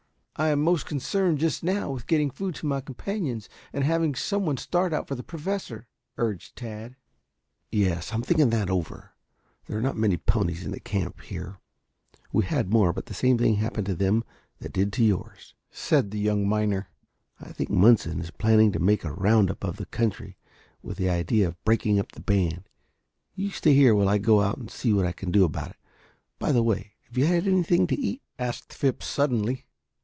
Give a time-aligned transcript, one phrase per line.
[0.37, 4.43] "I am most concerned just now with getting food to my companions and having some
[4.43, 5.85] one start out for the Professor,"
[6.17, 6.95] urged Tad.
[7.71, 9.11] "Yes, I'm thinking that over.
[9.67, 11.59] There are not many ponies in camp here.
[12.31, 14.23] We had more, but the same thing happened to them
[14.57, 16.89] that did to yours," said the young miner.
[17.39, 20.37] "I think Munson is planning to make a round up of the country
[20.81, 22.67] with the idea of breaking up the band.
[23.35, 25.77] You stay here while I go out and see what I can do about it.
[26.39, 29.67] By the way, have you had anything to eat?" asked Phipps suddenly.